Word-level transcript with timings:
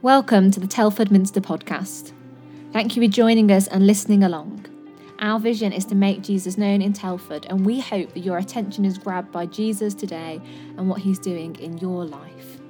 Welcome 0.00 0.52
to 0.52 0.60
the 0.60 0.68
Telford 0.68 1.10
Minster 1.10 1.40
podcast. 1.40 2.12
Thank 2.72 2.94
you 2.94 3.02
for 3.02 3.12
joining 3.12 3.50
us 3.50 3.66
and 3.66 3.84
listening 3.84 4.22
along. 4.22 4.64
Our 5.18 5.40
vision 5.40 5.72
is 5.72 5.84
to 5.86 5.96
make 5.96 6.22
Jesus 6.22 6.56
known 6.56 6.80
in 6.80 6.92
Telford, 6.92 7.46
and 7.50 7.66
we 7.66 7.80
hope 7.80 8.14
that 8.14 8.20
your 8.20 8.38
attention 8.38 8.84
is 8.84 8.96
grabbed 8.96 9.32
by 9.32 9.46
Jesus 9.46 9.94
today 9.94 10.40
and 10.76 10.88
what 10.88 11.00
he's 11.00 11.18
doing 11.18 11.56
in 11.56 11.78
your 11.78 12.04
life. 12.04 12.60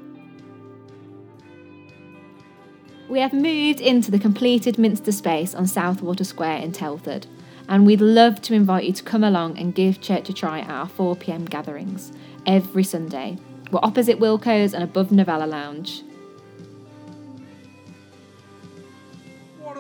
We 3.11 3.21
have 3.21 3.35
moved 3.35 3.83
into 3.83 4.11
the 4.11 4.19
completed 4.19 4.79
Minster 4.79 5.13
space 5.13 5.55
on 5.55 5.65
Southwater 5.65 6.25
Square 6.25 6.61
in 6.61 6.73
Telford, 6.73 7.27
and 7.69 7.85
we'd 7.85 8.01
love 8.01 8.41
to 8.41 8.55
invite 8.55 8.85
you 8.85 8.95
to 8.95 9.03
come 9.03 9.23
along 9.23 9.59
and 9.59 9.75
give 9.75 10.01
church 10.01 10.31
a 10.31 10.33
try 10.33 10.61
at 10.61 10.71
our 10.71 10.89
4pm 10.89 11.51
gatherings 11.51 12.11
every 12.47 12.85
Sunday. 12.85 13.37
We're 13.71 13.81
opposite 13.83 14.19
Wilko's 14.19 14.73
and 14.73 14.83
above 14.83 15.13
Novella 15.13 15.45
Lounge. 15.45 16.05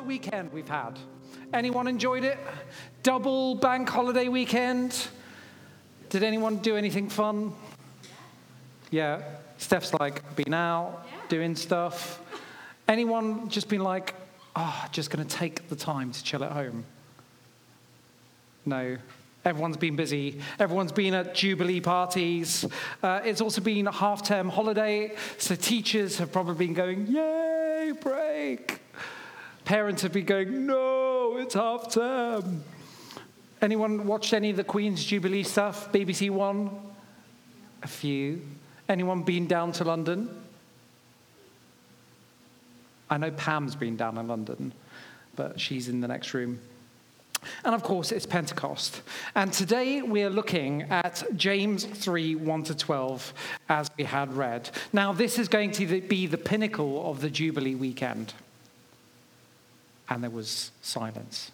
Weekend 0.08 0.50
we've 0.54 0.68
had? 0.68 0.98
Anyone 1.52 1.86
enjoyed 1.86 2.24
it? 2.24 2.38
Double 3.02 3.54
bank 3.54 3.88
holiday 3.88 4.28
weekend? 4.28 5.08
Did 6.08 6.22
anyone 6.22 6.56
do 6.56 6.76
anything 6.76 7.10
fun? 7.10 7.52
Yeah. 8.90 9.20
Steph's 9.58 9.92
like, 9.92 10.34
been 10.34 10.54
out, 10.54 11.06
doing 11.28 11.54
stuff. 11.54 12.22
Anyone 12.88 13.50
just 13.50 13.68
been 13.68 13.82
like, 13.82 14.14
oh, 14.56 14.84
just 14.92 15.10
going 15.10 15.26
to 15.26 15.36
take 15.36 15.68
the 15.68 15.76
time 15.76 16.10
to 16.10 16.24
chill 16.24 16.42
at 16.42 16.52
home? 16.52 16.84
No. 18.64 18.96
Everyone's 19.44 19.76
been 19.76 19.94
busy. 19.94 20.40
Everyone's 20.58 20.92
been 20.92 21.12
at 21.12 21.34
Jubilee 21.34 21.82
parties. 21.82 22.64
Uh, 23.02 23.20
it's 23.24 23.42
also 23.42 23.60
been 23.60 23.86
a 23.86 23.92
half 23.92 24.22
term 24.22 24.48
holiday, 24.48 25.14
so 25.36 25.54
teachers 25.54 26.16
have 26.16 26.32
probably 26.32 26.66
been 26.66 26.74
going, 26.74 27.06
yay, 27.08 27.92
break 28.00 28.80
parents 29.68 30.00
have 30.00 30.14
been 30.14 30.24
going, 30.24 30.64
no, 30.64 31.36
it's 31.36 31.52
half 31.52 31.92
term. 31.92 32.64
Anyone 33.60 34.06
watched 34.06 34.32
any 34.32 34.48
of 34.48 34.56
the 34.56 34.64
Queen's 34.64 35.04
Jubilee 35.04 35.42
stuff? 35.42 35.92
BBC 35.92 36.30
One? 36.30 36.70
A 37.82 37.86
few. 37.86 38.40
Anyone 38.88 39.24
been 39.24 39.46
down 39.46 39.72
to 39.72 39.84
London? 39.84 40.30
I 43.10 43.18
know 43.18 43.30
Pam's 43.30 43.76
been 43.76 43.94
down 43.94 44.16
in 44.16 44.26
London, 44.26 44.72
but 45.36 45.60
she's 45.60 45.90
in 45.90 46.00
the 46.00 46.08
next 46.08 46.32
room. 46.32 46.60
And 47.62 47.74
of 47.74 47.82
course, 47.82 48.10
it's 48.10 48.24
Pentecost. 48.24 49.02
And 49.34 49.52
today 49.52 50.00
we 50.00 50.22
are 50.22 50.30
looking 50.30 50.84
at 50.84 51.22
James 51.36 51.84
3 51.84 52.36
1 52.36 52.62
to 52.64 52.74
12, 52.74 53.34
as 53.68 53.90
we 53.98 54.04
had 54.04 54.32
read. 54.32 54.70
Now, 54.94 55.12
this 55.12 55.38
is 55.38 55.46
going 55.46 55.72
to 55.72 56.00
be 56.00 56.26
the 56.26 56.38
pinnacle 56.38 57.10
of 57.10 57.20
the 57.20 57.28
Jubilee 57.28 57.74
weekend 57.74 58.32
and 60.08 60.22
there 60.22 60.30
was 60.30 60.70
silence. 60.82 61.52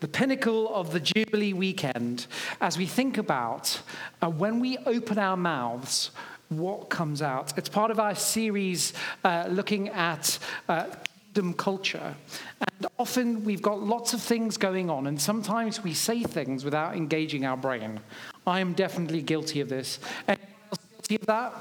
The 0.00 0.08
pinnacle 0.08 0.74
of 0.74 0.92
the 0.92 1.00
Jubilee 1.00 1.52
weekend, 1.52 2.26
as 2.60 2.78
we 2.78 2.86
think 2.86 3.18
about 3.18 3.82
uh, 4.22 4.30
when 4.30 4.58
we 4.58 4.78
open 4.78 5.18
our 5.18 5.36
mouths, 5.36 6.10
what 6.48 6.88
comes 6.88 7.22
out. 7.22 7.56
It's 7.56 7.68
part 7.68 7.90
of 7.90 8.00
our 8.00 8.14
series 8.14 8.92
uh, 9.24 9.46
looking 9.48 9.88
at 9.90 10.38
uh, 10.68 10.86
kingdom 11.32 11.54
culture. 11.54 12.14
And 12.60 12.86
often 12.98 13.44
we've 13.44 13.62
got 13.62 13.80
lots 13.80 14.14
of 14.14 14.20
things 14.20 14.56
going 14.56 14.90
on, 14.90 15.06
and 15.06 15.20
sometimes 15.20 15.84
we 15.84 15.94
say 15.94 16.22
things 16.22 16.64
without 16.64 16.96
engaging 16.96 17.44
our 17.44 17.56
brain. 17.56 18.00
I 18.46 18.60
am 18.60 18.72
definitely 18.72 19.22
guilty 19.22 19.60
of 19.60 19.68
this. 19.68 20.00
Anyone 20.26 20.48
else 20.70 20.78
guilty 20.92 21.16
of 21.16 21.26
that? 21.26 21.52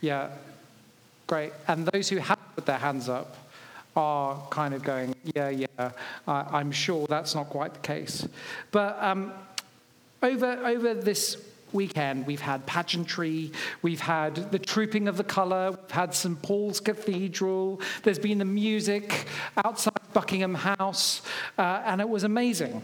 Yeah, 0.00 0.30
great. 1.26 1.52
And 1.66 1.86
those 1.86 2.08
who 2.08 2.16
have 2.16 2.38
put 2.54 2.66
their 2.66 2.78
hands 2.78 3.08
up, 3.08 3.36
are 3.98 4.40
kind 4.50 4.74
of 4.74 4.82
going, 4.84 5.12
yeah, 5.34 5.48
yeah, 5.48 5.90
I'm 6.26 6.70
sure 6.70 7.06
that's 7.08 7.34
not 7.34 7.48
quite 7.48 7.74
the 7.74 7.80
case. 7.80 8.26
But 8.70 8.96
um, 9.02 9.32
over, 10.22 10.46
over 10.46 10.94
this 10.94 11.36
weekend, 11.72 12.24
we've 12.26 12.40
had 12.40 12.64
pageantry, 12.64 13.50
we've 13.82 14.00
had 14.00 14.52
the 14.52 14.58
trooping 14.58 15.08
of 15.08 15.16
the 15.16 15.24
colour, 15.24 15.72
we've 15.72 15.90
had 15.90 16.14
St 16.14 16.40
Paul's 16.42 16.78
Cathedral, 16.80 17.80
there's 18.04 18.20
been 18.20 18.38
the 18.38 18.44
music 18.44 19.26
outside 19.64 19.98
Buckingham 20.12 20.54
House, 20.54 21.22
uh, 21.58 21.82
and 21.84 22.00
it 22.00 22.08
was 22.08 22.22
amazing. 22.22 22.80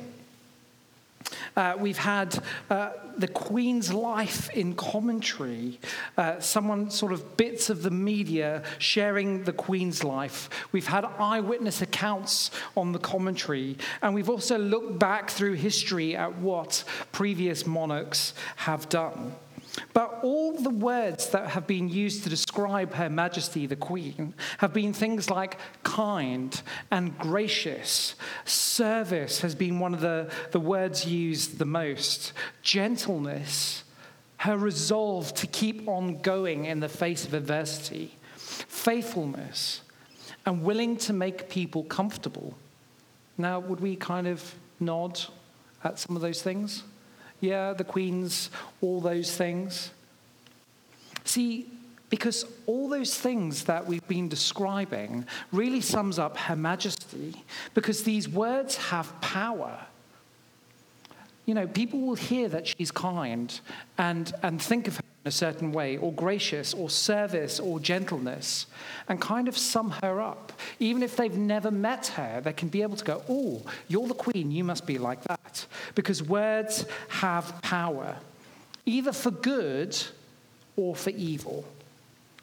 Uh, 1.56 1.74
we've 1.78 1.98
had 1.98 2.42
uh, 2.70 2.90
the 3.16 3.28
Queen's 3.28 3.92
life 3.92 4.50
in 4.50 4.74
commentary, 4.74 5.78
uh, 6.16 6.40
someone 6.40 6.90
sort 6.90 7.12
of 7.12 7.36
bits 7.36 7.70
of 7.70 7.82
the 7.82 7.90
media 7.90 8.62
sharing 8.78 9.44
the 9.44 9.52
Queen's 9.52 10.02
life. 10.02 10.50
We've 10.72 10.86
had 10.86 11.04
eyewitness 11.04 11.80
accounts 11.80 12.50
on 12.76 12.92
the 12.92 12.98
commentary, 12.98 13.78
and 14.02 14.14
we've 14.14 14.30
also 14.30 14.58
looked 14.58 14.98
back 14.98 15.30
through 15.30 15.54
history 15.54 16.16
at 16.16 16.38
what 16.38 16.84
previous 17.12 17.66
monarchs 17.66 18.34
have 18.56 18.88
done. 18.88 19.36
But 19.92 20.20
all 20.22 20.52
the 20.52 20.70
words 20.70 21.30
that 21.30 21.50
have 21.50 21.66
been 21.66 21.88
used 21.88 22.22
to 22.24 22.28
describe 22.28 22.94
Her 22.94 23.10
Majesty 23.10 23.66
the 23.66 23.76
Queen 23.76 24.34
have 24.58 24.72
been 24.72 24.92
things 24.92 25.30
like 25.30 25.58
kind 25.82 26.60
and 26.90 27.18
gracious. 27.18 28.14
Service 28.44 29.40
has 29.40 29.54
been 29.54 29.80
one 29.80 29.94
of 29.94 30.00
the, 30.00 30.30
the 30.52 30.60
words 30.60 31.06
used 31.06 31.58
the 31.58 31.64
most. 31.64 32.32
Gentleness, 32.62 33.84
her 34.38 34.56
resolve 34.56 35.34
to 35.34 35.46
keep 35.46 35.88
on 35.88 36.20
going 36.20 36.66
in 36.66 36.80
the 36.80 36.88
face 36.88 37.24
of 37.24 37.34
adversity. 37.34 38.16
Faithfulness, 38.36 39.80
and 40.46 40.62
willing 40.62 40.96
to 40.98 41.12
make 41.12 41.48
people 41.48 41.82
comfortable. 41.84 42.54
Now, 43.38 43.58
would 43.58 43.80
we 43.80 43.96
kind 43.96 44.26
of 44.26 44.54
nod 44.78 45.20
at 45.82 45.98
some 45.98 46.14
of 46.14 46.22
those 46.22 46.42
things? 46.42 46.84
Yeah, 47.44 47.72
the 47.72 47.84
Queen's, 47.84 48.50
all 48.80 49.00
those 49.00 49.36
things. 49.36 49.90
See, 51.24 51.66
because 52.10 52.44
all 52.66 52.88
those 52.88 53.18
things 53.18 53.64
that 53.64 53.86
we've 53.86 54.06
been 54.08 54.28
describing 54.28 55.26
really 55.52 55.80
sums 55.80 56.18
up 56.18 56.36
Her 56.36 56.56
Majesty, 56.56 57.44
because 57.74 58.04
these 58.04 58.28
words 58.28 58.76
have 58.76 59.20
power. 59.20 59.78
You 61.46 61.54
know, 61.54 61.66
people 61.66 62.00
will 62.00 62.14
hear 62.14 62.48
that 62.48 62.66
she's 62.66 62.90
kind 62.90 63.60
and, 63.98 64.32
and 64.42 64.62
think 64.62 64.88
of 64.88 64.96
her 64.96 65.02
a 65.24 65.30
certain 65.30 65.72
way, 65.72 65.96
or 65.96 66.12
gracious, 66.12 66.74
or 66.74 66.90
service, 66.90 67.58
or 67.58 67.80
gentleness, 67.80 68.66
and 69.08 69.20
kind 69.20 69.48
of 69.48 69.56
sum 69.56 69.90
her 70.02 70.20
up. 70.20 70.52
Even 70.78 71.02
if 71.02 71.16
they've 71.16 71.36
never 71.36 71.70
met 71.70 72.08
her, 72.08 72.40
they 72.42 72.52
can 72.52 72.68
be 72.68 72.82
able 72.82 72.96
to 72.96 73.04
go, 73.04 73.22
Oh, 73.28 73.62
you're 73.88 74.06
the 74.06 74.14
queen, 74.14 74.50
you 74.50 74.64
must 74.64 74.86
be 74.86 74.98
like 74.98 75.22
that. 75.24 75.66
Because 75.94 76.22
words 76.22 76.84
have 77.08 77.60
power, 77.62 78.16
either 78.84 79.12
for 79.12 79.30
good 79.30 79.96
or 80.76 80.94
for 80.94 81.10
evil, 81.10 81.64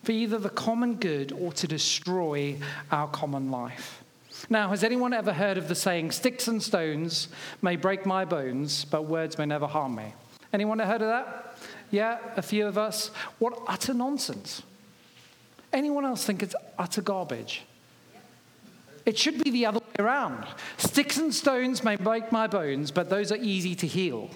for 0.03 0.11
either 0.11 0.39
the 0.39 0.49
common 0.49 0.95
good 0.95 1.31
or 1.31 1.51
to 1.53 1.67
destroy 1.67 2.57
our 2.91 3.07
common 3.07 3.51
life. 3.51 4.03
Now, 4.49 4.69
has 4.69 4.83
anyone 4.83 5.13
ever 5.13 5.33
heard 5.33 5.57
of 5.57 5.67
the 5.67 5.75
saying, 5.75 6.11
Sticks 6.11 6.47
and 6.47 6.63
stones 6.63 7.27
may 7.61 7.75
break 7.75 8.07
my 8.07 8.25
bones, 8.25 8.85
but 8.85 9.03
words 9.03 9.37
may 9.37 9.45
never 9.45 9.67
harm 9.67 9.95
me? 9.95 10.13
Anyone 10.51 10.79
heard 10.79 11.01
of 11.01 11.07
that? 11.09 11.50
Yeah, 11.91 12.19
a 12.37 12.41
few 12.41 12.67
of 12.67 12.77
us. 12.77 13.11
What 13.37 13.61
utter 13.67 13.93
nonsense. 13.93 14.63
Anyone 15.73 16.05
else 16.05 16.25
think 16.25 16.41
it's 16.41 16.55
utter 16.79 17.01
garbage? 17.01 17.63
It 19.05 19.17
should 19.17 19.43
be 19.43 19.51
the 19.51 19.65
other 19.65 19.79
way 19.79 20.05
around. 20.05 20.45
Sticks 20.77 21.17
and 21.17 21.33
stones 21.33 21.83
may 21.83 21.95
break 21.95 22.31
my 22.31 22.47
bones, 22.47 22.91
but 22.91 23.09
those 23.09 23.31
are 23.31 23.37
easy 23.37 23.75
to 23.75 23.87
heal. 23.87 24.29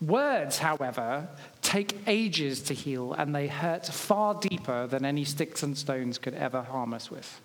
Words, 0.00 0.58
however, 0.58 1.28
take 1.60 1.96
ages 2.08 2.60
to 2.62 2.74
heal 2.74 3.12
and 3.12 3.34
they 3.34 3.46
hurt 3.46 3.86
far 3.86 4.34
deeper 4.34 4.86
than 4.88 5.04
any 5.04 5.24
sticks 5.24 5.62
and 5.62 5.78
stones 5.78 6.18
could 6.18 6.34
ever 6.34 6.62
harm 6.62 6.92
us 6.92 7.10
with. 7.10 7.40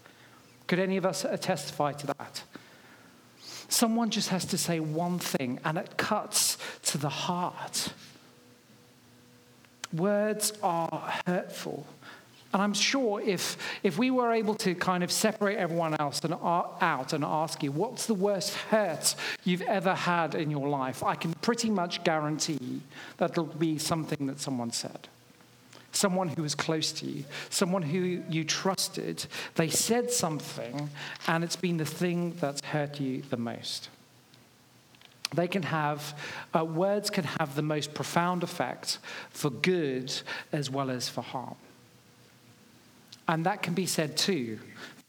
Could 0.66 0.80
any 0.80 0.98
of 0.98 1.06
us 1.06 1.26
testify 1.40 1.94
to 1.94 2.08
that? 2.08 2.44
Someone 3.70 4.10
just 4.10 4.30
has 4.30 4.46
to 4.46 4.58
say 4.58 4.80
one 4.80 5.20
thing 5.20 5.60
and 5.64 5.78
it 5.78 5.98
cuts 5.98 6.58
to 6.84 6.98
the 6.98 7.10
heart. 7.10 7.94
Words 9.94 10.54
are 10.62 11.14
hurtful. 11.26 11.86
And 12.54 12.62
I'm 12.62 12.74
sure 12.74 13.22
if, 13.22 13.58
if 13.84 13.98
we 13.98 14.10
were 14.10 14.32
able 14.32 14.56
to 14.56 14.74
kind 14.74 15.04
of 15.04 15.12
separate 15.12 15.58
everyone 15.58 15.96
else 16.00 16.22
and, 16.22 16.34
uh, 16.34 16.64
out 16.80 17.14
and 17.14 17.24
ask 17.24 17.62
you, 17.62 17.72
what's 17.72 18.06
the 18.06 18.14
worst 18.14 18.56
hurt 18.56 19.16
you've 19.44 19.62
ever 19.64 19.94
had 19.94 20.34
in 20.34 20.50
your 20.50 20.70
life? 20.70 21.04
I 21.04 21.16
can 21.16 21.34
pretty 21.34 21.70
much 21.70 22.04
guarantee 22.04 22.82
that 23.18 23.32
it'll 23.32 23.46
be 23.46 23.78
something 23.78 24.28
that 24.28 24.40
someone 24.40 24.72
said. 24.72 25.08
Someone 25.92 26.30
who 26.30 26.42
was 26.42 26.56
close 26.56 26.92
to 26.94 27.06
you, 27.06 27.26
someone 27.50 27.82
who 27.82 28.24
you 28.30 28.44
trusted. 28.44 29.26
They 29.56 29.70
said 29.70 30.12
something, 30.12 30.90
and 31.28 31.44
it's 31.44 31.56
been 31.56 31.78
the 31.78 31.86
thing 31.86 32.38
that's 32.40 32.62
hurt 32.66 33.00
you 33.00 33.24
the 33.30 33.38
most. 33.38 33.90
They 35.34 35.48
can 35.48 35.64
have, 35.64 36.18
uh, 36.56 36.64
words 36.64 37.10
can 37.10 37.26
have 37.40 37.56
the 37.56 37.62
most 37.62 37.94
profound 37.94 38.44
effect 38.44 39.00
for 39.30 39.50
good 39.50 40.14
as 40.52 40.70
well 40.70 40.90
as 40.90 41.10
for 41.10 41.22
harm. 41.22 41.56
And 43.28 43.46
that 43.46 43.62
can 43.62 43.74
be 43.74 43.86
said 43.86 44.16
too 44.16 44.60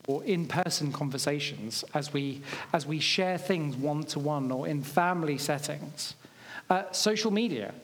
for 0.09 0.25
in 0.25 0.47
person 0.47 0.91
conversations 0.91 1.85
as 1.95 2.13
we, 2.13 2.41
as 2.73 2.87
we 2.87 2.99
share 2.99 3.39
things 3.39 3.77
one 3.77 4.03
to 4.03 4.19
one 4.19 4.51
or 4.51 4.67
in 4.67 4.83
family 4.83 5.39
settings. 5.39 6.15
Uh, 6.71 6.91
social 6.93 7.31
media. 7.31 7.75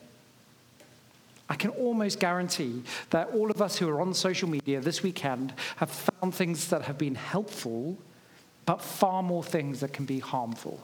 I 1.49 1.55
can 1.57 1.71
almost 1.71 2.19
guarantee 2.19 2.83
that 3.11 3.29
all 3.29 3.51
of 3.51 3.61
us 3.61 3.77
who 3.77 3.89
are 3.91 4.01
on 4.01 4.15
social 4.15 4.49
media 4.49 4.81
this 4.81 5.03
weekend 5.03 5.53
have 5.77 5.91
found 5.91 6.35
things 6.35 6.69
that 6.69 6.83
have 6.83 6.97
been 6.97 7.15
helpful, 7.15 7.99
but 8.65 8.81
far 8.81 9.23
more 9.23 9.45
things 9.45 9.81
that 9.81 9.93
can 9.93 10.07
be 10.07 10.19
harmful. 10.19 10.81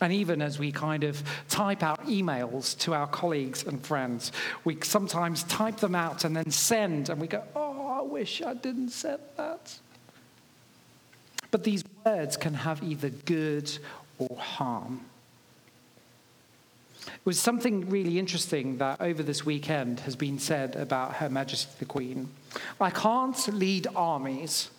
And 0.00 0.12
even 0.12 0.42
as 0.42 0.58
we 0.58 0.72
kind 0.72 1.04
of 1.04 1.22
type 1.48 1.82
out 1.82 2.04
emails 2.06 2.78
to 2.80 2.92
our 2.92 3.06
colleagues 3.06 3.64
and 3.64 3.84
friends, 3.84 4.30
we 4.64 4.76
sometimes 4.82 5.44
type 5.44 5.78
them 5.78 5.94
out 5.94 6.24
and 6.24 6.36
then 6.36 6.50
send, 6.50 7.08
and 7.08 7.20
we 7.20 7.26
go, 7.26 7.42
oh, 7.54 7.98
I 7.98 8.02
wish 8.02 8.42
I 8.42 8.54
didn't 8.54 8.90
send 8.90 9.22
that. 9.36 9.78
But 11.50 11.64
these 11.64 11.82
words 12.04 12.36
can 12.36 12.52
have 12.52 12.82
either 12.82 13.08
good 13.08 13.78
or 14.18 14.36
harm. 14.36 15.00
It 17.06 17.24
was 17.24 17.38
something 17.38 17.88
really 17.88 18.18
interesting 18.18 18.78
that 18.78 19.00
over 19.00 19.22
this 19.22 19.46
weekend 19.46 20.00
has 20.00 20.16
been 20.16 20.38
said 20.38 20.76
about 20.76 21.14
Her 21.14 21.30
Majesty 21.30 21.72
the 21.78 21.84
Queen. 21.84 22.28
I 22.80 22.90
can't 22.90 23.54
lead 23.54 23.86
armies, 23.94 24.70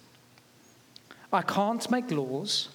I 1.34 1.42
can't 1.42 1.90
make 1.90 2.12
laws. 2.12 2.70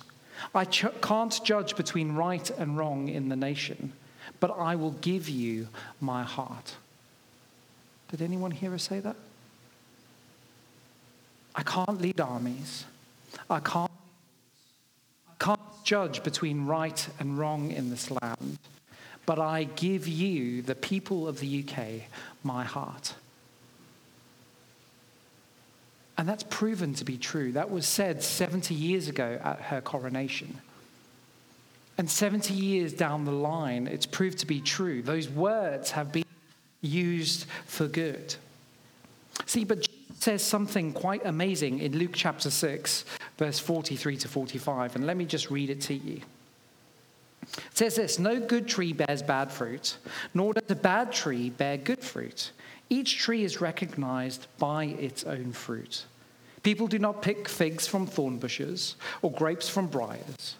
I 0.54 0.64
ch- 0.64 1.00
can't 1.00 1.40
judge 1.44 1.76
between 1.76 2.12
right 2.12 2.50
and 2.50 2.76
wrong 2.76 3.08
in 3.08 3.28
the 3.28 3.36
nation, 3.36 3.92
but 4.40 4.50
I 4.50 4.76
will 4.76 4.92
give 4.92 5.28
you 5.28 5.68
my 6.00 6.22
heart. 6.22 6.76
Did 8.10 8.22
anyone 8.22 8.50
hear 8.50 8.70
her 8.70 8.78
say 8.78 9.00
that? 9.00 9.16
I 11.54 11.62
can't 11.62 12.00
lead 12.00 12.20
armies. 12.20 12.84
I 13.48 13.60
can't, 13.60 13.90
I 15.28 15.44
can't 15.44 15.60
judge 15.84 16.22
between 16.22 16.66
right 16.66 17.08
and 17.18 17.38
wrong 17.38 17.70
in 17.70 17.90
this 17.90 18.10
land, 18.10 18.58
but 19.26 19.38
I 19.38 19.64
give 19.64 20.06
you, 20.08 20.62
the 20.62 20.74
people 20.74 21.28
of 21.28 21.40
the 21.40 21.64
UK, 21.64 22.08
my 22.42 22.64
heart. 22.64 23.14
And 26.22 26.28
that's 26.28 26.44
proven 26.44 26.94
to 26.94 27.04
be 27.04 27.18
true. 27.18 27.50
That 27.50 27.72
was 27.72 27.84
said 27.84 28.22
70 28.22 28.74
years 28.74 29.08
ago 29.08 29.40
at 29.42 29.58
her 29.58 29.80
coronation. 29.80 30.60
And 31.98 32.08
70 32.08 32.54
years 32.54 32.92
down 32.92 33.24
the 33.24 33.32
line, 33.32 33.88
it's 33.88 34.06
proved 34.06 34.38
to 34.38 34.46
be 34.46 34.60
true. 34.60 35.02
Those 35.02 35.28
words 35.28 35.90
have 35.90 36.12
been 36.12 36.22
used 36.80 37.46
for 37.66 37.88
good. 37.88 38.36
See, 39.46 39.64
but 39.64 39.78
Jesus 39.78 40.20
says 40.20 40.44
something 40.44 40.92
quite 40.92 41.26
amazing 41.26 41.80
in 41.80 41.98
Luke 41.98 42.12
chapter 42.14 42.50
6, 42.50 43.04
verse 43.36 43.58
43 43.58 44.16
to 44.18 44.28
45. 44.28 44.94
And 44.94 45.04
let 45.04 45.16
me 45.16 45.24
just 45.24 45.50
read 45.50 45.70
it 45.70 45.80
to 45.80 45.94
you. 45.94 46.20
It 47.42 47.76
says 47.76 47.96
this 47.96 48.20
No 48.20 48.38
good 48.38 48.68
tree 48.68 48.92
bears 48.92 49.24
bad 49.24 49.50
fruit, 49.50 49.96
nor 50.34 50.54
does 50.54 50.70
a 50.70 50.76
bad 50.76 51.10
tree 51.10 51.50
bear 51.50 51.78
good 51.78 51.98
fruit. 51.98 52.52
Each 52.88 53.16
tree 53.16 53.42
is 53.42 53.60
recognized 53.60 54.46
by 54.60 54.84
its 54.84 55.24
own 55.24 55.50
fruit. 55.50 56.04
People 56.62 56.86
do 56.86 56.98
not 56.98 57.22
pick 57.22 57.48
figs 57.48 57.86
from 57.86 58.06
thorn 58.06 58.38
bushes 58.38 58.96
or 59.20 59.32
grapes 59.32 59.68
from 59.68 59.88
briars. 59.88 60.56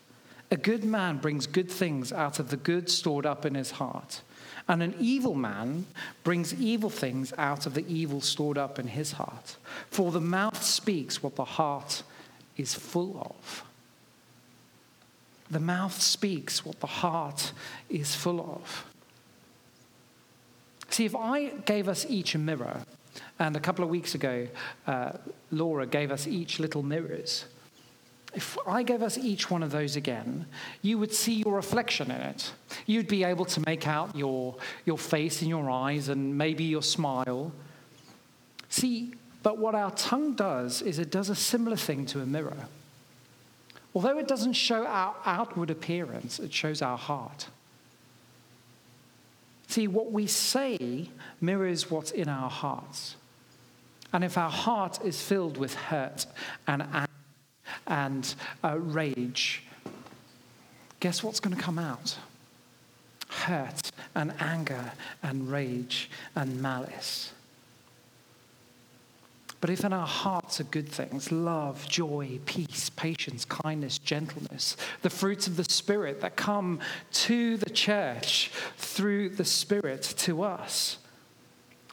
A 0.51 0.57
good 0.57 0.85
man 0.85 1.19
brings 1.19 1.47
good 1.47 1.71
things 1.71 2.13
out 2.13 2.39
of 2.39 2.51
the 2.51 2.57
good 2.57 2.91
stored 2.91 3.25
up 3.25 3.47
in 3.47 3.55
his 3.55 3.73
heart, 3.73 4.21
and 4.69 4.83
an 4.83 4.95
evil 4.99 5.35
man 5.35 5.87
brings 6.25 6.53
evil 6.55 6.91
things 6.91 7.33
out 7.39 7.65
of 7.67 7.75
the 7.75 7.87
evil 7.89 8.21
stored 8.21 8.59
up 8.59 8.79
in 8.79 8.89
his 8.89 9.13
heart. 9.13 9.57
For 9.91 10.11
the 10.11 10.21
mouth 10.21 10.63
speaks 10.63 11.23
what 11.23 11.37
the 11.37 11.45
heart 11.45 12.03
is 12.57 12.75
full 12.75 13.19
of. 13.19 13.65
The 15.51 15.61
mouth 15.61 16.01
speaks 16.01 16.67
what 16.67 16.81
the 16.81 16.87
heart 16.87 17.53
is 17.89 18.15
full 18.15 18.41
of. 18.41 18.87
See, 20.91 21.07
if 21.07 21.17
I 21.17 21.47
gave 21.65 21.89
us 21.89 22.05
each 22.09 22.35
a 22.35 22.39
mirror, 22.39 22.83
and 23.39 23.57
a 23.57 23.61
couple 23.61 23.85
of 23.85 23.91
weeks 23.91 24.15
ago, 24.15 24.49
uh, 24.87 25.13
Laura 25.51 25.87
gave 25.87 26.11
us 26.11 26.27
each 26.27 26.59
little 26.59 26.83
mirrors. 26.83 27.45
If 28.35 28.57
I 28.67 28.83
gave 28.83 29.03
us 29.03 29.19
each 29.19 29.51
one 29.51 29.63
of 29.63 29.71
those 29.71 29.97
again, 29.97 30.47
you 30.81 30.97
would 30.99 31.13
see 31.13 31.43
your 31.45 31.55
reflection 31.55 32.11
in 32.11 32.21
it. 32.21 32.53
You'd 32.87 33.09
be 33.09 33.25
able 33.25 33.45
to 33.47 33.63
make 33.67 33.87
out 33.87 34.17
your, 34.17 34.57
your 34.87 34.97
face 34.97 35.43
and 35.43 35.51
your 35.51 35.69
eyes 35.71 36.09
and 36.09 36.39
maybe 36.39 36.65
your 36.65 36.83
smile. 36.83 37.53
See, 38.71 39.13
but 39.43 39.59
what 39.59 39.75
our 39.75 39.91
tongue 39.91 40.35
does 40.35 40.81
is 40.81 40.99
it 40.99 41.11
does 41.11 41.29
a 41.29 41.35
similar 41.35 41.77
thing 41.77 42.07
to 42.07 42.21
a 42.21 42.27
mirror. 42.27 42.69
Although 43.95 44.19
it 44.19 44.29
doesn't 44.29 44.55
show 44.55 44.87
our 44.87 45.15
outward 45.27 45.69
appearance, 45.69 46.39
it 46.39 46.53
shows 46.55 46.81
our 46.81 46.97
heart. 46.97 47.49
See, 49.73 49.89
what 49.89 50.13
we 50.13 50.27
say 50.27 51.09
mirrors 51.41 51.91
what's 51.91 52.11
in 52.11 52.29
our 52.29 52.51
hearts. 52.51 53.17
And 54.13 54.23
if 54.23 54.37
our 54.37 54.51
heart 54.51 55.03
is 55.03 55.23
filled 55.23 55.57
with 55.57 55.73
hurt 55.73 56.27
and 56.67 56.87
and 57.87 58.35
uh, 58.63 58.77
rage, 58.79 59.63
guess 61.01 61.25
what's 61.25 61.41
going 61.41 61.57
to 61.57 61.63
come 61.63 61.79
out? 61.79 62.19
Hurt 63.29 63.91
and 64.15 64.35
anger 64.41 64.93
and 65.23 65.51
rage 65.51 66.11
and 66.37 66.61
malice. 66.61 67.33
But 69.63 69.71
if 69.71 69.85
in 69.85 69.93
our 69.93 70.09
hearts 70.09 70.61
are 70.61 70.65
good 70.65 70.89
things 70.89 71.31
love, 71.31 71.89
joy, 71.89 72.41
peace, 72.47 72.91
patience, 72.91 73.45
kindness, 73.45 73.97
gentleness, 73.97 74.77
the 75.03 75.09
fruits 75.09 75.47
of 75.47 75.57
the 75.57 75.63
Spirit 75.63 76.21
that 76.21 76.35
come 76.35 76.81
to 77.13 77.57
the 77.57 77.71
church 77.71 78.51
through 78.77 79.29
the 79.29 79.45
Spirit 79.45 80.03
to 80.19 80.43
us, 80.43 80.99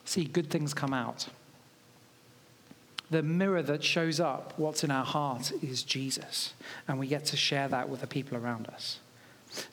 see, 0.03 0.23
good 0.23 0.49
things 0.49 0.73
come 0.73 0.95
out. 0.95 1.27
The 3.11 3.21
mirror 3.21 3.61
that 3.61 3.83
shows 3.83 4.19
up 4.19 4.57
what's 4.57 4.83
in 4.83 4.89
our 4.89 5.05
heart 5.05 5.51
is 5.61 5.83
Jesus, 5.83 6.55
and 6.87 6.97
we 6.97 7.05
get 7.05 7.25
to 7.25 7.37
share 7.37 7.67
that 7.67 7.87
with 7.87 8.01
the 8.01 8.07
people 8.07 8.35
around 8.35 8.65
us. 8.69 8.97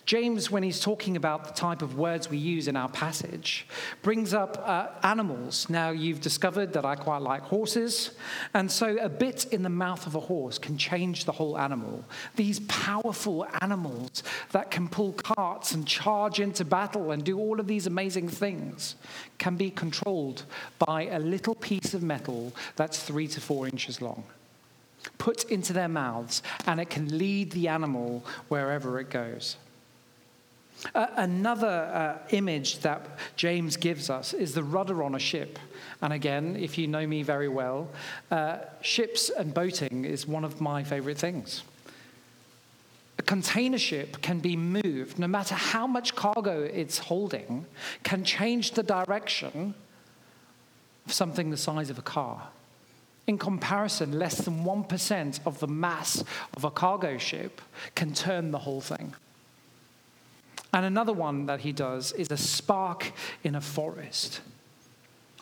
James, 0.06 0.50
when 0.50 0.62
he's 0.62 0.80
talking 0.80 1.16
about 1.16 1.44
the 1.46 1.52
type 1.52 1.82
of 1.82 1.98
words 1.98 2.30
we 2.30 2.38
use 2.38 2.68
in 2.68 2.76
our 2.76 2.88
passage, 2.88 3.66
brings 4.02 4.32
up 4.32 4.56
uh, 4.64 4.88
animals. 5.02 5.68
Now, 5.68 5.90
you've 5.90 6.20
discovered 6.20 6.72
that 6.72 6.84
I 6.84 6.94
quite 6.94 7.22
like 7.22 7.42
horses, 7.42 8.12
and 8.54 8.70
so 8.70 8.96
a 8.98 9.08
bit 9.08 9.46
in 9.52 9.62
the 9.62 9.68
mouth 9.68 10.06
of 10.06 10.14
a 10.14 10.20
horse 10.20 10.58
can 10.58 10.78
change 10.78 11.24
the 11.24 11.32
whole 11.32 11.58
animal. 11.58 12.04
These 12.36 12.60
powerful 12.60 13.46
animals 13.60 14.22
that 14.52 14.70
can 14.70 14.88
pull 14.88 15.12
carts 15.12 15.72
and 15.72 15.86
charge 15.86 16.40
into 16.40 16.64
battle 16.64 17.10
and 17.10 17.22
do 17.22 17.38
all 17.38 17.60
of 17.60 17.66
these 17.66 17.86
amazing 17.86 18.28
things 18.28 18.94
can 19.38 19.56
be 19.56 19.70
controlled 19.70 20.44
by 20.78 21.06
a 21.06 21.18
little 21.18 21.54
piece 21.54 21.94
of 21.94 22.02
metal 22.02 22.52
that's 22.76 23.02
three 23.02 23.28
to 23.28 23.40
four 23.40 23.66
inches 23.66 24.00
long 24.00 24.24
put 25.18 25.44
into 25.44 25.72
their 25.72 25.88
mouths, 25.88 26.42
and 26.66 26.80
it 26.80 26.90
can 26.90 27.16
lead 27.16 27.52
the 27.52 27.68
animal 27.68 28.24
wherever 28.48 28.98
it 28.98 29.08
goes. 29.08 29.56
Uh, 30.94 31.06
another 31.16 31.66
uh, 31.66 32.18
image 32.30 32.80
that 32.80 33.06
James 33.36 33.76
gives 33.76 34.10
us 34.10 34.34
is 34.34 34.54
the 34.54 34.62
rudder 34.62 35.02
on 35.02 35.14
a 35.14 35.18
ship. 35.18 35.58
And 36.02 36.12
again, 36.12 36.56
if 36.56 36.76
you 36.76 36.86
know 36.86 37.06
me 37.06 37.22
very 37.22 37.48
well, 37.48 37.88
uh, 38.30 38.58
ships 38.82 39.30
and 39.30 39.54
boating 39.54 40.04
is 40.04 40.26
one 40.26 40.44
of 40.44 40.60
my 40.60 40.84
favorite 40.84 41.18
things. 41.18 41.62
A 43.18 43.22
container 43.22 43.78
ship 43.78 44.20
can 44.20 44.40
be 44.40 44.56
moved, 44.56 45.18
no 45.18 45.26
matter 45.26 45.54
how 45.54 45.86
much 45.86 46.14
cargo 46.14 46.62
it's 46.62 46.98
holding, 46.98 47.64
can 48.02 48.24
change 48.24 48.72
the 48.72 48.82
direction 48.82 49.74
of 51.06 51.12
something 51.12 51.50
the 51.50 51.56
size 51.56 51.88
of 51.88 51.98
a 51.98 52.02
car. 52.02 52.48
In 53.26 53.38
comparison, 53.38 54.18
less 54.18 54.38
than 54.38 54.64
1% 54.64 55.40
of 55.46 55.58
the 55.58 55.66
mass 55.66 56.22
of 56.54 56.64
a 56.64 56.70
cargo 56.70 57.16
ship 57.18 57.60
can 57.94 58.12
turn 58.12 58.50
the 58.50 58.58
whole 58.58 58.80
thing. 58.80 59.14
And 60.76 60.84
another 60.84 61.14
one 61.14 61.46
that 61.46 61.60
he 61.60 61.72
does 61.72 62.12
is 62.12 62.30
a 62.30 62.36
spark 62.36 63.10
in 63.42 63.54
a 63.54 63.62
forest. 63.62 64.42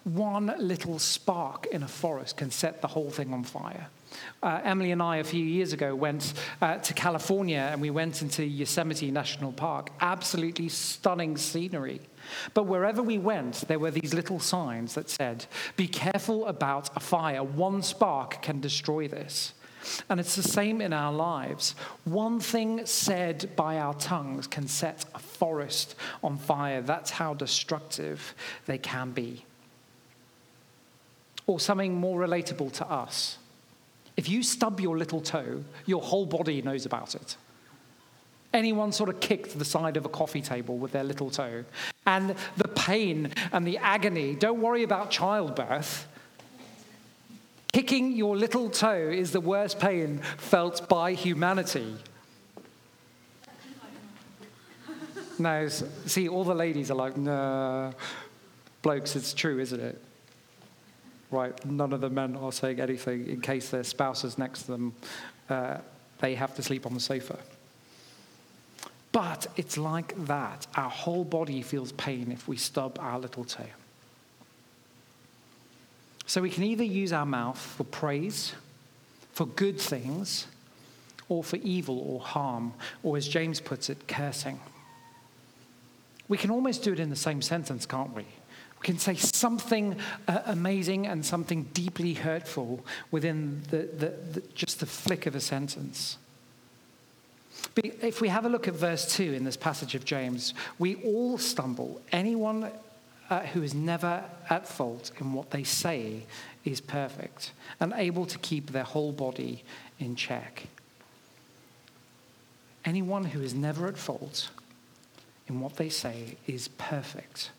One 0.04 0.54
little 0.58 1.00
spark 1.00 1.66
in 1.66 1.82
a 1.82 1.88
forest 1.88 2.36
can 2.36 2.52
set 2.52 2.80
the 2.80 2.86
whole 2.86 3.10
thing 3.10 3.32
on 3.34 3.42
fire. 3.42 3.88
Uh, 4.40 4.60
Emily 4.62 4.92
and 4.92 5.02
I, 5.02 5.16
a 5.16 5.24
few 5.24 5.44
years 5.44 5.72
ago, 5.72 5.92
went 5.92 6.34
uh, 6.62 6.76
to 6.76 6.94
California 6.94 7.68
and 7.72 7.80
we 7.80 7.90
went 7.90 8.22
into 8.22 8.44
Yosemite 8.44 9.10
National 9.10 9.50
Park. 9.50 9.90
Absolutely 10.00 10.68
stunning 10.68 11.36
scenery. 11.36 12.00
But 12.54 12.66
wherever 12.66 13.02
we 13.02 13.18
went, 13.18 13.66
there 13.66 13.80
were 13.80 13.90
these 13.90 14.14
little 14.14 14.38
signs 14.38 14.94
that 14.94 15.10
said, 15.10 15.46
Be 15.76 15.88
careful 15.88 16.46
about 16.46 16.96
a 16.96 17.00
fire. 17.00 17.42
One 17.42 17.82
spark 17.82 18.40
can 18.40 18.60
destroy 18.60 19.08
this. 19.08 19.52
And 20.08 20.20
it's 20.20 20.36
the 20.36 20.42
same 20.42 20.80
in 20.80 20.92
our 20.92 21.12
lives. 21.12 21.74
One 22.04 22.40
thing 22.40 22.86
said 22.86 23.50
by 23.56 23.78
our 23.78 23.94
tongues 23.94 24.46
can 24.46 24.68
set 24.68 25.04
a 25.14 25.18
forest 25.18 25.94
on 26.22 26.38
fire. 26.38 26.80
That's 26.80 27.10
how 27.10 27.34
destructive 27.34 28.34
they 28.66 28.78
can 28.78 29.12
be. 29.12 29.44
Or 31.46 31.60
something 31.60 31.94
more 31.94 32.20
relatable 32.20 32.72
to 32.72 32.86
us. 32.90 33.38
If 34.16 34.28
you 34.28 34.42
stub 34.42 34.80
your 34.80 34.96
little 34.96 35.20
toe, 35.20 35.64
your 35.86 36.00
whole 36.00 36.26
body 36.26 36.62
knows 36.62 36.86
about 36.86 37.14
it. 37.14 37.36
Anyone 38.52 38.92
sort 38.92 39.08
of 39.08 39.18
kicked 39.18 39.58
the 39.58 39.64
side 39.64 39.96
of 39.96 40.04
a 40.04 40.08
coffee 40.08 40.40
table 40.40 40.78
with 40.78 40.92
their 40.92 41.02
little 41.02 41.28
toe. 41.28 41.64
And 42.06 42.36
the 42.56 42.68
pain 42.68 43.32
and 43.52 43.66
the 43.66 43.78
agony, 43.78 44.36
don't 44.36 44.60
worry 44.60 44.84
about 44.84 45.10
childbirth. 45.10 46.06
Kicking 47.74 48.12
your 48.12 48.36
little 48.36 48.70
toe 48.70 49.10
is 49.10 49.32
the 49.32 49.40
worst 49.40 49.80
pain 49.80 50.18
felt 50.36 50.88
by 50.88 51.12
humanity. 51.12 51.96
No, 55.40 55.66
see, 55.66 56.28
all 56.28 56.44
the 56.44 56.54
ladies 56.54 56.92
are 56.92 56.94
like, 56.94 57.16
nah. 57.16 57.90
Blokes, 58.82 59.16
it's 59.16 59.34
true, 59.34 59.58
isn't 59.58 59.80
it? 59.80 60.00
Right, 61.32 61.66
none 61.66 61.92
of 61.92 62.00
the 62.00 62.10
men 62.10 62.36
are 62.36 62.52
saying 62.52 62.78
anything 62.78 63.26
in 63.26 63.40
case 63.40 63.70
their 63.70 63.82
spouse 63.82 64.22
is 64.22 64.38
next 64.38 64.62
to 64.62 64.70
them. 64.70 64.94
Uh, 65.50 65.78
they 66.20 66.36
have 66.36 66.54
to 66.54 66.62
sleep 66.62 66.86
on 66.86 66.94
the 66.94 67.00
sofa. 67.00 67.40
But 69.10 69.48
it's 69.56 69.76
like 69.76 70.14
that. 70.26 70.68
Our 70.76 70.90
whole 70.90 71.24
body 71.24 71.60
feels 71.60 71.90
pain 71.90 72.30
if 72.30 72.46
we 72.46 72.56
stub 72.56 72.98
our 73.00 73.18
little 73.18 73.42
toe. 73.42 73.66
So 76.26 76.40
we 76.40 76.50
can 76.50 76.64
either 76.64 76.84
use 76.84 77.12
our 77.12 77.26
mouth 77.26 77.58
for 77.58 77.84
praise, 77.84 78.54
for 79.32 79.46
good 79.46 79.78
things, 79.78 80.46
or 81.28 81.44
for 81.44 81.56
evil 81.56 81.98
or 81.98 82.20
harm, 82.20 82.72
or 83.02 83.16
as 83.16 83.28
James 83.28 83.60
puts 83.60 83.90
it, 83.90 84.08
cursing. 84.08 84.60
We 86.28 86.38
can 86.38 86.50
almost 86.50 86.82
do 86.82 86.92
it 86.92 87.00
in 87.00 87.10
the 87.10 87.16
same 87.16 87.42
sentence, 87.42 87.86
can't 87.86 88.14
we? 88.14 88.22
We 88.22 88.84
can 88.84 88.98
say 88.98 89.14
something 89.14 89.96
uh, 90.26 90.40
amazing 90.46 91.06
and 91.06 91.24
something 91.24 91.64
deeply 91.74 92.14
hurtful 92.14 92.84
within 93.10 93.62
the, 93.70 93.88
the, 93.98 94.40
the, 94.40 94.42
just 94.54 94.80
the 94.80 94.86
flick 94.86 95.26
of 95.26 95.34
a 95.34 95.40
sentence. 95.40 96.18
But 97.74 97.86
if 98.02 98.20
we 98.20 98.28
have 98.28 98.44
a 98.44 98.48
look 98.48 98.68
at 98.68 98.74
verse 98.74 99.16
2 99.16 99.32
in 99.32 99.44
this 99.44 99.56
passage 99.56 99.94
of 99.94 100.04
James, 100.04 100.54
we 100.78 100.96
all 100.96 101.38
stumble. 101.38 102.00
Anyone 102.12 102.70
uh, 103.30 103.40
who 103.40 103.62
is 103.62 103.74
never 103.74 104.24
at 104.50 104.68
fault 104.68 105.10
in 105.18 105.32
what 105.32 105.50
they 105.50 105.64
say 105.64 106.24
is 106.64 106.80
perfect 106.80 107.52
and 107.80 107.92
able 107.96 108.26
to 108.26 108.38
keep 108.38 108.70
their 108.70 108.84
whole 108.84 109.12
body 109.12 109.62
in 109.98 110.16
check. 110.16 110.66
Anyone 112.84 113.24
who 113.24 113.40
is 113.40 113.54
never 113.54 113.86
at 113.86 113.96
fault 113.96 114.50
in 115.46 115.60
what 115.60 115.76
they 115.76 115.88
say 115.88 116.36
is 116.46 116.68
perfect, 116.68 117.50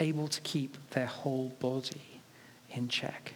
able 0.00 0.28
to 0.28 0.40
keep 0.42 0.76
their 0.90 1.06
whole 1.06 1.48
body 1.60 2.20
in 2.70 2.88
check. 2.88 3.34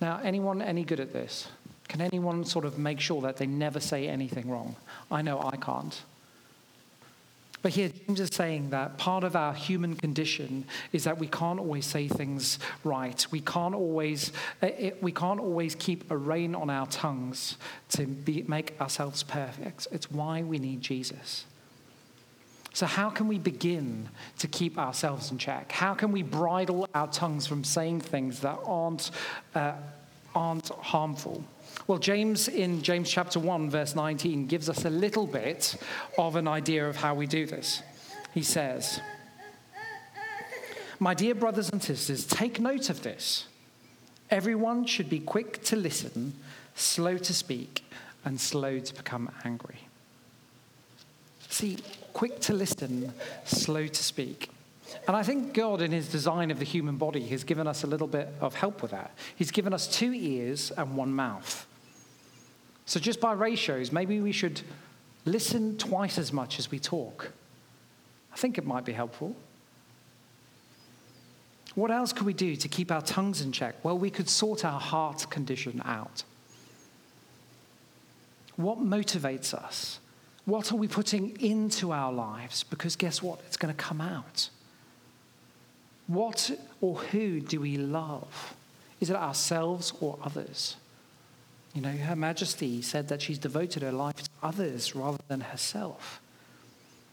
Now, 0.00 0.20
anyone 0.22 0.60
any 0.60 0.84
good 0.84 1.00
at 1.00 1.12
this? 1.12 1.48
Can 1.88 2.00
anyone 2.00 2.44
sort 2.44 2.64
of 2.64 2.78
make 2.78 3.00
sure 3.00 3.22
that 3.22 3.36
they 3.36 3.46
never 3.46 3.80
say 3.80 4.08
anything 4.08 4.50
wrong? 4.50 4.76
I 5.10 5.22
know 5.22 5.40
I 5.40 5.56
can't. 5.56 6.02
But 7.64 7.72
here, 7.72 7.88
James 7.88 8.20
is 8.20 8.28
saying 8.30 8.68
that 8.70 8.98
part 8.98 9.24
of 9.24 9.34
our 9.34 9.54
human 9.54 9.94
condition 9.94 10.66
is 10.92 11.04
that 11.04 11.16
we 11.16 11.26
can't 11.26 11.58
always 11.58 11.86
say 11.86 12.08
things 12.08 12.58
right. 12.84 13.26
We 13.30 13.40
can't 13.40 13.74
always, 13.74 14.32
uh, 14.62 14.66
it, 14.66 15.02
we 15.02 15.12
can't 15.12 15.40
always 15.40 15.74
keep 15.74 16.10
a 16.10 16.16
rein 16.18 16.54
on 16.54 16.68
our 16.68 16.86
tongues 16.88 17.56
to 17.92 18.06
be, 18.06 18.44
make 18.46 18.78
ourselves 18.82 19.22
perfect. 19.22 19.86
It's 19.90 20.10
why 20.10 20.42
we 20.42 20.58
need 20.58 20.82
Jesus. 20.82 21.46
So, 22.74 22.84
how 22.84 23.08
can 23.08 23.28
we 23.28 23.38
begin 23.38 24.10
to 24.40 24.46
keep 24.46 24.76
ourselves 24.76 25.30
in 25.30 25.38
check? 25.38 25.72
How 25.72 25.94
can 25.94 26.12
we 26.12 26.22
bridle 26.22 26.86
our 26.94 27.06
tongues 27.06 27.46
from 27.46 27.64
saying 27.64 28.02
things 28.02 28.40
that 28.40 28.58
aren't, 28.66 29.10
uh, 29.54 29.72
aren't 30.34 30.68
harmful? 30.68 31.42
Well, 31.86 31.98
James 31.98 32.48
in 32.48 32.82
James 32.82 33.10
chapter 33.10 33.38
1, 33.38 33.68
verse 33.70 33.94
19, 33.94 34.46
gives 34.46 34.68
us 34.68 34.84
a 34.84 34.90
little 34.90 35.26
bit 35.26 35.76
of 36.16 36.36
an 36.36 36.48
idea 36.48 36.88
of 36.88 36.96
how 36.96 37.14
we 37.14 37.26
do 37.26 37.46
this. 37.46 37.82
He 38.32 38.42
says, 38.42 39.00
My 40.98 41.12
dear 41.14 41.34
brothers 41.34 41.70
and 41.70 41.82
sisters, 41.82 42.26
take 42.26 42.58
note 42.58 42.88
of 42.88 43.02
this. 43.02 43.46
Everyone 44.30 44.86
should 44.86 45.10
be 45.10 45.20
quick 45.20 45.62
to 45.64 45.76
listen, 45.76 46.34
slow 46.74 47.18
to 47.18 47.34
speak, 47.34 47.84
and 48.24 48.40
slow 48.40 48.78
to 48.78 48.94
become 48.94 49.30
angry. 49.44 49.80
See, 51.50 51.78
quick 52.14 52.40
to 52.40 52.54
listen, 52.54 53.12
slow 53.44 53.86
to 53.86 54.02
speak. 54.02 54.48
And 55.06 55.16
I 55.16 55.22
think 55.22 55.54
God, 55.54 55.82
in 55.82 55.92
his 55.92 56.08
design 56.08 56.50
of 56.50 56.58
the 56.58 56.64
human 56.64 56.96
body, 56.96 57.26
has 57.28 57.44
given 57.44 57.66
us 57.66 57.84
a 57.84 57.86
little 57.86 58.06
bit 58.06 58.28
of 58.40 58.54
help 58.54 58.82
with 58.82 58.90
that. 58.92 59.12
He's 59.36 59.50
given 59.50 59.72
us 59.72 59.86
two 59.86 60.12
ears 60.12 60.70
and 60.76 60.96
one 60.96 61.12
mouth. 61.12 61.66
So, 62.86 63.00
just 63.00 63.20
by 63.20 63.32
ratios, 63.32 63.92
maybe 63.92 64.20
we 64.20 64.32
should 64.32 64.60
listen 65.24 65.78
twice 65.78 66.18
as 66.18 66.32
much 66.32 66.58
as 66.58 66.70
we 66.70 66.78
talk. 66.78 67.32
I 68.32 68.36
think 68.36 68.58
it 68.58 68.66
might 68.66 68.84
be 68.84 68.92
helpful. 68.92 69.34
What 71.74 71.90
else 71.90 72.12
could 72.12 72.26
we 72.26 72.34
do 72.34 72.56
to 72.56 72.68
keep 72.68 72.92
our 72.92 73.02
tongues 73.02 73.40
in 73.40 73.52
check? 73.52 73.76
Well, 73.84 73.98
we 73.98 74.10
could 74.10 74.28
sort 74.28 74.64
our 74.64 74.78
heart 74.78 75.28
condition 75.30 75.82
out. 75.84 76.22
What 78.56 78.78
motivates 78.78 79.52
us? 79.52 79.98
What 80.44 80.70
are 80.70 80.76
we 80.76 80.86
putting 80.86 81.40
into 81.40 81.90
our 81.92 82.12
lives? 82.12 82.62
Because 82.62 82.96
guess 82.96 83.22
what? 83.22 83.40
It's 83.46 83.56
going 83.56 83.74
to 83.74 83.82
come 83.82 84.00
out. 84.00 84.50
What 86.06 86.50
or 86.80 86.96
who 86.96 87.40
do 87.40 87.60
we 87.60 87.76
love? 87.76 88.54
Is 89.00 89.10
it 89.10 89.16
ourselves 89.16 89.92
or 90.00 90.18
others? 90.22 90.76
You 91.74 91.82
know, 91.82 91.90
Her 91.90 92.16
Majesty 92.16 92.82
said 92.82 93.08
that 93.08 93.22
she's 93.22 93.38
devoted 93.38 93.82
her 93.82 93.92
life 93.92 94.22
to 94.22 94.30
others 94.42 94.94
rather 94.94 95.18
than 95.28 95.40
herself. 95.40 96.20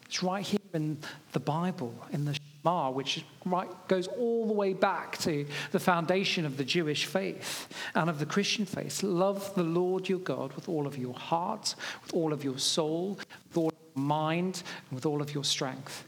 It's 0.06 0.22
right 0.22 0.46
here 0.46 0.60
in 0.74 0.98
the 1.32 1.40
Bible, 1.40 1.96
in 2.12 2.26
the 2.26 2.38
Shema, 2.62 2.92
which 2.92 3.24
right, 3.46 3.70
goes 3.88 4.08
all 4.08 4.46
the 4.46 4.54
way 4.54 4.74
back 4.74 5.18
to 5.20 5.46
the 5.72 5.80
foundation 5.80 6.46
of 6.46 6.58
the 6.58 6.66
Jewish 6.66 7.06
faith 7.06 7.68
and 7.96 8.10
of 8.10 8.20
the 8.20 8.26
Christian 8.26 8.66
faith. 8.66 9.04
Love 9.04 9.56
the 9.56 9.64
Lord 9.64 10.10
your 10.10 10.20
God 10.20 10.54
with 10.54 10.68
all 10.70 10.86
of 10.86 10.98
your 10.98 11.14
heart, 11.14 11.76
with 12.04 12.14
all 12.14 12.34
of 12.34 12.44
your 12.44 12.60
soul, 12.60 13.18
with 13.48 13.58
all 13.58 13.70
of 13.70 13.76
your 13.96 14.04
mind, 14.04 14.64
and 14.90 14.96
with 14.96 15.06
all 15.06 15.22
of 15.22 15.34
your 15.34 15.46
strength. 15.46 16.04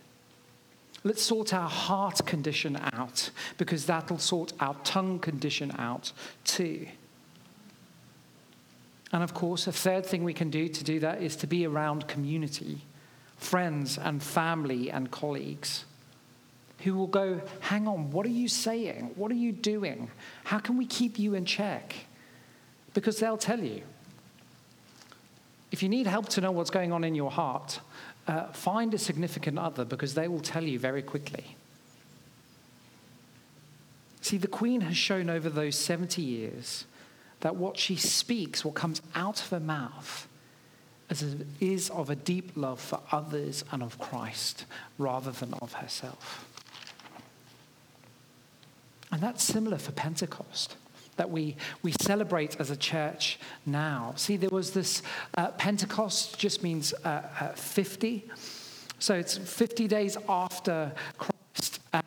Let's 1.04 1.22
sort 1.22 1.54
our 1.54 1.70
heart 1.70 2.26
condition 2.26 2.80
out 2.94 3.30
because 3.58 3.86
that'll 3.86 4.20
sort 4.20 4.54
our 4.60 4.76
tongue 4.84 5.20
condition 5.20 5.74
out 5.78 6.14
too. 6.46 6.88
And 9.12 9.22
of 9.22 9.34
course, 9.34 9.68
a 9.68 9.72
third 9.72 10.06
thing 10.06 10.24
we 10.24 10.34
can 10.34 10.50
do 10.50 10.68
to 10.68 10.84
do 10.84 11.00
that 11.02 11.22
is 11.22 11.36
to 11.38 11.48
be 11.48 11.68
around 11.68 12.08
community, 12.08 12.82
friends 13.38 13.98
and 13.98 14.24
family 14.24 14.90
and 14.90 15.12
colleagues 15.12 15.86
who 16.80 16.96
will 16.96 17.08
go, 17.08 17.42
Hang 17.60 17.88
on, 17.88 18.12
what 18.12 18.26
are 18.26 18.30
you 18.30 18.48
saying? 18.48 19.12
What 19.16 19.32
are 19.32 19.36
you 19.36 19.52
doing? 19.52 20.10
How 20.46 20.60
can 20.60 20.78
we 20.78 20.86
keep 20.86 21.20
you 21.20 21.34
in 21.34 21.46
check? 21.46 21.94
Because 22.94 23.20
they'll 23.20 23.38
tell 23.38 23.60
you. 23.60 23.84
If 25.72 25.82
you 25.82 25.90
need 25.90 26.06
help 26.06 26.30
to 26.30 26.42
know 26.42 26.52
what's 26.52 26.70
going 26.70 26.92
on 26.92 27.04
in 27.04 27.16
your 27.16 27.32
heart, 27.32 27.80
uh, 28.28 28.48
find 28.48 28.94
a 28.94 28.98
significant 28.98 29.60
other 29.60 29.86
because 29.86 30.14
they 30.14 30.28
will 30.28 30.40
tell 30.40 30.64
you 30.64 30.80
very 30.80 31.02
quickly. 31.02 31.56
See, 34.22 34.38
the 34.38 34.48
Queen 34.48 34.82
has 34.82 34.96
shown 34.96 35.30
over 35.30 35.50
those 35.50 35.78
70 35.78 36.22
years 36.22 36.86
that 37.42 37.58
what 37.58 37.78
she 37.78 37.98
speaks, 37.98 38.64
what 38.64 38.74
comes 38.74 39.02
out 39.16 39.42
of 39.42 39.50
her 39.50 39.60
mouth, 39.60 40.28
is 41.60 41.90
of 41.90 42.10
a 42.10 42.16
deep 42.16 42.52
love 42.56 42.80
for 42.80 43.00
others 43.12 43.66
and 43.72 43.84
of 43.84 44.00
Christ 44.00 44.66
rather 44.98 45.32
than 45.32 45.54
of 45.56 45.74
herself. 45.74 46.48
And 49.12 49.22
that's 49.22 49.44
similar 49.44 49.78
for 49.78 49.92
Pentecost 49.92 50.78
that 51.18 51.30
we, 51.30 51.56
we 51.82 51.94
celebrate 52.02 52.60
as 52.60 52.70
a 52.70 52.78
church 52.78 53.40
now. 53.66 54.14
See, 54.16 54.38
there 54.38 54.50
was 54.50 54.72
this 54.72 55.02
uh, 55.38 55.52
Pentecost 55.52 56.40
just 56.40 56.64
means 56.64 56.94
uh, 57.06 57.24
uh, 57.40 57.48
50. 57.50 58.30
So 59.00 59.16
it's 59.16 59.38
50 59.38 59.88
days 59.88 60.18
after 60.28 60.94
Christ. 61.18 61.80
And 61.92 62.04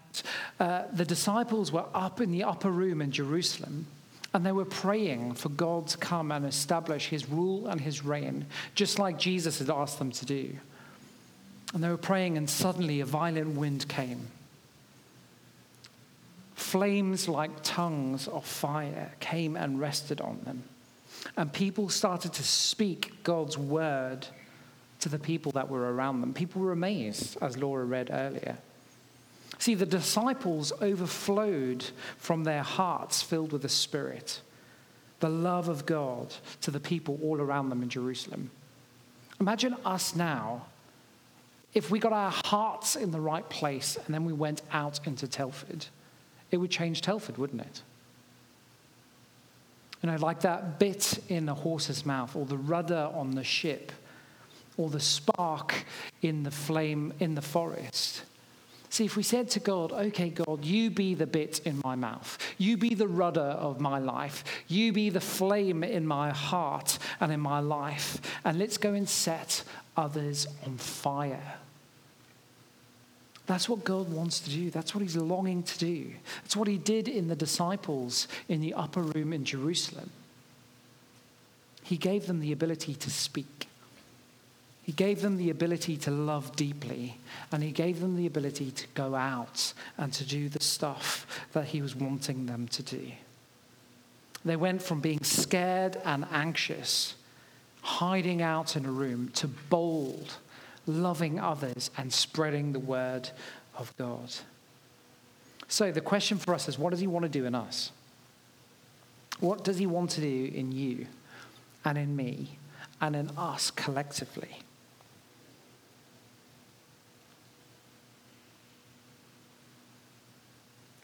uh, 0.59 0.83
the 0.93 1.05
disciples 1.05 1.71
were 1.71 1.87
up 1.95 2.21
in 2.21 2.31
the 2.31 2.45
upper 2.45 2.71
room 2.71 3.01
in 3.01 3.11
Jerusalem. 3.11 3.87
And 4.35 4.45
they 4.45 4.53
were 4.53 4.65
praying 4.65 5.35
for 5.35 5.49
God 5.49 5.87
to 5.89 5.99
come 5.99 6.31
and 6.31 6.45
establish 6.45 7.09
his 7.09 7.29
rule 7.29 7.69
and 7.69 7.81
his 7.81 8.05
reign, 8.05 8.47
just 8.75 8.99
like 8.99 9.19
Jesus 9.19 9.61
had 9.61 9.71
asked 9.71 9.99
them 9.99 10.11
to 10.13 10.27
do. 10.27 10.57
And 11.73 11.83
they 11.83 11.89
were 11.89 11.97
praying, 11.97 12.37
and 12.37 12.49
suddenly 12.49 13.01
a 13.01 13.07
violent 13.07 13.57
wind 13.57 13.89
came. 13.89 14.29
Flames 16.57 17.29
like 17.29 17.51
tongues 17.63 18.27
of 18.27 18.45
fire 18.45 19.13
came 19.21 19.57
and 19.57 19.79
rested 19.79 20.21
on 20.23 20.41
them. 20.45 20.65
And 21.37 21.53
people 21.53 21.91
started 21.91 22.33
to 22.33 22.43
speak 22.43 23.23
God's 23.23 23.59
word 23.59 24.27
to 25.01 25.09
the 25.11 25.19
people 25.19 25.53
that 25.53 25.69
were 25.69 25.93
around 25.93 26.23
them. 26.23 26.33
People 26.33 26.63
were 26.63 26.73
amazed, 26.73 27.37
as 27.43 27.59
Laura 27.59 27.85
read 27.85 28.09
earlier. 28.11 28.57
See, 29.59 29.75
the 29.75 29.87
disciples 29.87 30.73
overflowed 30.81 31.85
from 32.17 32.45
their 32.45 32.63
hearts 32.63 33.23
filled 33.23 33.53
with 33.53 33.63
the 33.63 33.69
Spirit, 33.69 34.41
the 35.21 35.29
love 35.29 35.69
of 35.69 35.85
God 35.85 36.35
to 36.63 36.71
the 36.71 36.81
people 36.81 37.19
all 37.23 37.41
around 37.41 37.69
them 37.69 37.83
in 37.83 37.91
Jerusalem. 37.91 38.51
Imagine 39.41 39.77
us 39.85 40.17
now 40.17 40.67
if 41.75 41.91
we 41.91 41.99
got 41.99 42.15
our 42.15 42.33
hearts 42.47 42.97
in 42.97 43.11
the 43.11 43.21
right 43.21 43.47
place 43.51 43.99
and 44.07 44.15
then 44.15 44.25
we 44.25 44.33
went 44.33 44.63
out 44.73 45.07
into 45.07 45.29
Telford. 45.29 45.87
It 46.51 46.59
would 46.59 46.71
change 46.71 47.03
Telford, 47.03 47.39
wouldn't 47.39 47.61
it? 47.61 47.83
You 50.03 50.11
know, 50.11 50.17
like 50.17 50.41
that 50.41 50.79
bit 50.79 51.19
in 51.29 51.49
a 51.49 51.55
horse's 51.55 52.07
mouth, 52.07 52.37
or 52.37 52.47
the 52.47 52.57
rudder 52.57 53.11
on 53.15 53.33
the 53.33 53.45
ship, 53.45 53.93
or 54.77 54.91
the 54.91 55.01
spark 55.01 55.85
in 56.23 56.43
the 56.43 56.51
flame 56.51 57.13
in 57.19 57.35
the 57.35 57.43
forest. 57.43 58.23
See, 58.89 59.05
if 59.05 59.17
we 59.17 59.23
said 59.23 59.51
to 59.51 59.61
God, 59.61 59.93
okay, 59.93 60.31
God, 60.31 60.65
you 60.65 60.91
be 60.91 61.15
the 61.15 61.27
bit 61.27 61.61
in 61.67 61.81
my 61.85 61.97
mouth, 61.97 62.39
you 62.57 62.77
be 62.77 62.95
the 62.95 63.09
rudder 63.09 63.41
of 63.41 63.81
my 63.81 63.99
life, 63.99 64.45
you 64.69 64.93
be 64.93 65.11
the 65.11 65.21
flame 65.21 65.83
in 65.83 66.07
my 66.07 66.31
heart 66.31 66.99
and 67.21 67.33
in 67.33 67.41
my 67.41 67.61
life, 67.61 68.21
and 68.45 68.59
let's 68.59 68.79
go 68.79 68.95
and 68.95 69.09
set 69.09 69.65
others 69.97 70.47
on 70.65 70.79
fire. 70.79 71.57
That's 73.47 73.69
what 73.69 73.85
God 73.85 74.13
wants 74.13 74.41
to 74.41 74.51
do. 74.51 74.71
That's 74.71 74.95
what 74.95 75.03
He's 75.03 75.17
longing 75.17 75.63
to 75.63 75.79
do. 75.79 76.11
That's 76.43 76.57
what 76.57 76.69
He 76.69 76.79
did 76.79 77.09
in 77.09 77.29
the 77.29 77.37
disciples 77.37 78.27
in 78.49 78.61
the 78.61 78.75
upper 78.75 79.03
room 79.03 79.33
in 79.33 79.45
Jerusalem. 79.45 80.11
He 81.83 81.97
gave 81.97 82.27
them 82.27 82.41
the 82.41 82.53
ability 82.53 82.95
to 82.95 83.11
speak. 83.11 83.69
He 84.83 84.93
gave 84.93 85.21
them 85.21 85.37
the 85.37 85.51
ability 85.51 85.97
to 85.99 86.11
love 86.11 86.55
deeply, 86.57 87.19
and 87.53 87.63
He 87.63 87.71
gave 87.71 88.01
them 88.01 88.17
the 88.17 88.27
ability 88.27 88.73
to 88.73 88.87
go 88.95 89.15
out 89.15 89.73
and 89.97 90.13
to 90.13 90.25
do 90.25 90.49
the 90.49 90.63
stuff 90.63 91.27
that 91.53 91.67
He 91.67 91.83
was 91.83 91.95
wanting 91.95 92.47
them 92.47 92.67
to 92.69 92.83
do. 92.83 93.13
They 94.45 94.57
went 94.57 94.83
from 94.83 95.01
being 95.01 95.25
scared 95.25 96.01
and 96.05 96.25
anxious, 96.31 97.15
hiding 97.83 98.43
out 98.43 98.77
in 98.77 98.87
a 98.87 98.91
room, 98.91 99.31
to 99.35 99.49
bold, 99.49 100.35
loving 100.87 101.41
others, 101.41 101.91
and 101.97 102.13
spreading 102.13 102.73
the 102.73 102.79
word 102.79 103.31
of 103.77 103.97
God. 103.97 104.33
So 105.69 105.91
the 105.91 106.01
question 106.01 106.39
for 106.39 106.55
us 106.55 106.69
is 106.69 106.79
what 106.79 106.91
does 106.91 107.01
He 107.01 107.07
want 107.07 107.25
to 107.25 107.29
do 107.29 107.45
in 107.45 107.55
us? 107.55 107.91
What 109.41 109.65
does 109.65 109.79
He 109.79 109.87
want 109.87 110.11
to 110.11 110.21
do 110.21 110.51
in 110.55 110.73
you 110.73 111.07
and 111.85 111.99
in 111.99 112.17
me 112.17 112.59
and 113.01 113.17
in 113.17 113.31
us 113.37 113.71
collectively? 113.71 114.61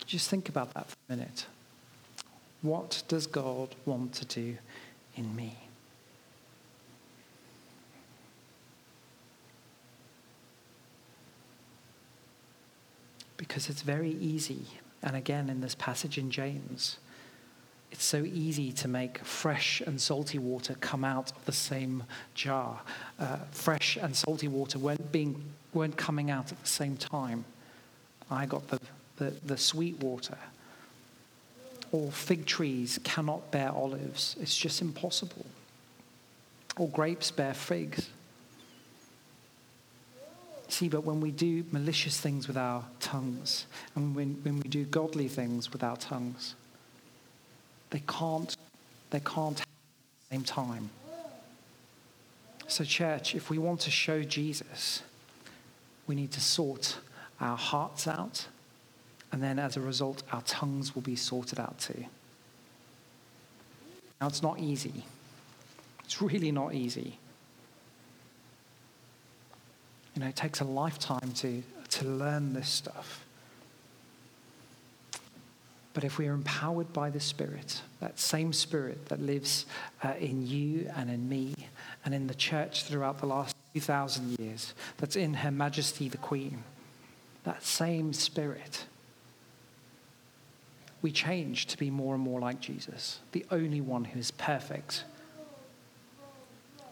Just 0.06 0.28
think 0.28 0.48
about 0.48 0.74
that 0.74 0.90
for 0.90 0.96
a 1.08 1.16
minute. 1.16 1.46
What 2.60 3.02
does 3.08 3.26
God 3.26 3.74
want 3.86 4.12
to 4.14 4.24
do 4.26 4.58
in 5.16 5.34
me? 5.34 5.56
Because 13.42 13.68
it's 13.68 13.82
very 13.82 14.12
easy, 14.12 14.66
and 15.02 15.16
again 15.16 15.50
in 15.50 15.60
this 15.60 15.74
passage 15.74 16.16
in 16.16 16.30
James, 16.30 16.98
it's 17.90 18.04
so 18.04 18.22
easy 18.24 18.70
to 18.72 18.86
make 18.86 19.18
fresh 19.18 19.80
and 19.80 20.00
salty 20.00 20.38
water 20.38 20.76
come 20.80 21.04
out 21.04 21.32
of 21.32 21.44
the 21.44 21.52
same 21.52 22.04
jar. 22.34 22.80
Uh, 23.18 23.38
fresh 23.50 23.98
and 24.00 24.14
salty 24.14 24.46
water 24.46 24.78
weren't, 24.78 25.10
being, 25.10 25.42
weren't 25.74 25.96
coming 25.96 26.30
out 26.30 26.52
at 26.52 26.60
the 26.62 26.68
same 26.68 26.96
time. 26.96 27.44
I 28.30 28.46
got 28.46 28.68
the 28.68 28.78
the, 29.16 29.34
the 29.44 29.56
sweet 29.56 29.98
water. 30.00 30.38
Or 31.90 32.10
fig 32.10 32.46
trees 32.46 32.98
cannot 33.04 33.50
bear 33.50 33.70
olives. 33.70 34.36
It's 34.40 34.56
just 34.56 34.80
impossible. 34.80 35.46
Or 36.78 36.88
grapes 36.88 37.30
bear 37.30 37.54
figs. 37.54 38.08
See, 40.82 40.88
but 40.88 41.04
when 41.04 41.20
we 41.20 41.30
do 41.30 41.64
malicious 41.70 42.18
things 42.20 42.48
with 42.48 42.56
our 42.56 42.84
tongues, 42.98 43.66
and 43.94 44.16
when, 44.16 44.32
when 44.42 44.56
we 44.56 44.68
do 44.68 44.84
godly 44.84 45.28
things 45.28 45.72
with 45.72 45.84
our 45.84 45.96
tongues, 45.96 46.56
they 47.90 48.02
can't, 48.08 48.56
they 49.10 49.20
can't 49.20 49.60
at 49.60 49.66
the 50.28 50.34
same 50.34 50.42
time. 50.42 50.90
So, 52.66 52.82
church, 52.82 53.36
if 53.36 53.48
we 53.48 53.58
want 53.58 53.78
to 53.82 53.92
show 53.92 54.24
Jesus, 54.24 55.04
we 56.08 56.16
need 56.16 56.32
to 56.32 56.40
sort 56.40 56.98
our 57.40 57.56
hearts 57.56 58.08
out 58.08 58.48
and 59.30 59.40
then 59.40 59.60
as 59.60 59.76
a 59.76 59.80
result, 59.80 60.24
our 60.32 60.42
tongues 60.42 60.96
will 60.96 61.02
be 61.02 61.14
sorted 61.14 61.60
out 61.60 61.78
too. 61.78 62.06
Now, 64.20 64.26
it's 64.26 64.42
not 64.42 64.58
easy. 64.58 65.04
It's 66.02 66.20
really 66.20 66.50
not 66.50 66.74
easy. 66.74 67.20
You 70.14 70.22
know, 70.22 70.28
it 70.28 70.36
takes 70.36 70.60
a 70.60 70.64
lifetime 70.64 71.32
to, 71.36 71.62
to 71.90 72.04
learn 72.06 72.52
this 72.52 72.68
stuff. 72.68 73.24
But 75.94 76.04
if 76.04 76.16
we 76.18 76.26
are 76.26 76.32
empowered 76.32 76.92
by 76.92 77.10
the 77.10 77.20
Spirit, 77.20 77.82
that 78.00 78.18
same 78.18 78.52
Spirit 78.52 79.06
that 79.06 79.20
lives 79.20 79.66
uh, 80.02 80.14
in 80.18 80.46
you 80.46 80.90
and 80.96 81.10
in 81.10 81.28
me 81.28 81.54
and 82.04 82.14
in 82.14 82.26
the 82.26 82.34
church 82.34 82.84
throughout 82.84 83.18
the 83.18 83.26
last 83.26 83.54
2,000 83.74 84.38
years, 84.38 84.74
that's 84.96 85.16
in 85.16 85.34
Her 85.34 85.50
Majesty 85.50 86.08
the 86.08 86.16
Queen, 86.16 86.62
that 87.44 87.62
same 87.62 88.12
Spirit 88.12 88.86
we 91.02 91.10
change 91.10 91.66
to 91.66 91.76
be 91.76 91.90
more 91.90 92.14
and 92.14 92.22
more 92.22 92.40
like 92.40 92.60
Jesus, 92.60 93.18
the 93.32 93.44
only 93.50 93.80
one 93.80 94.04
who 94.04 94.20
is 94.20 94.30
perfect. 94.30 95.04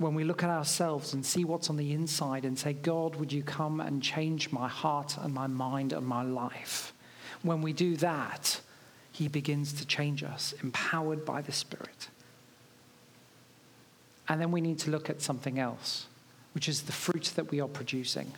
When 0.00 0.14
we 0.14 0.24
look 0.24 0.42
at 0.42 0.48
ourselves 0.48 1.12
and 1.12 1.26
see 1.26 1.44
what's 1.44 1.68
on 1.68 1.76
the 1.76 1.92
inside 1.92 2.46
and 2.46 2.58
say, 2.58 2.72
God, 2.72 3.16
would 3.16 3.30
you 3.30 3.42
come 3.42 3.80
and 3.80 4.02
change 4.02 4.50
my 4.50 4.66
heart 4.66 5.18
and 5.20 5.34
my 5.34 5.46
mind 5.46 5.92
and 5.92 6.06
my 6.06 6.22
life? 6.22 6.94
When 7.42 7.60
we 7.60 7.74
do 7.74 7.96
that, 7.96 8.62
he 9.12 9.28
begins 9.28 9.74
to 9.74 9.86
change 9.86 10.24
us, 10.24 10.54
empowered 10.62 11.26
by 11.26 11.42
the 11.42 11.52
Spirit. 11.52 12.08
And 14.26 14.40
then 14.40 14.52
we 14.52 14.62
need 14.62 14.78
to 14.78 14.90
look 14.90 15.10
at 15.10 15.20
something 15.20 15.58
else, 15.58 16.06
which 16.54 16.66
is 16.66 16.80
the 16.80 16.92
fruit 16.92 17.32
that 17.36 17.50
we 17.50 17.60
are 17.60 17.68
producing. 17.68 18.32